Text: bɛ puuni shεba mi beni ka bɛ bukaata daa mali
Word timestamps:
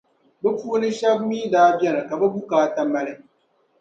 bɛ 0.41 0.49
puuni 0.59 0.89
shεba 0.97 1.15
mi 1.29 1.37
beni 1.81 2.01
ka 2.09 2.15
bɛ 2.19 2.27
bukaata 2.33 2.75
daa 2.75 2.87
mali 2.93 3.13